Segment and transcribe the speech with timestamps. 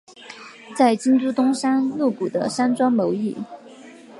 [0.75, 3.37] 在京都东山鹿谷的山庄谋议。